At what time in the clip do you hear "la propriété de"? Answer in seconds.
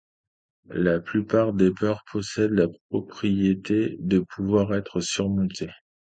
2.53-4.17